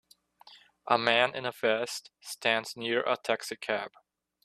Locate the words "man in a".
0.97-1.51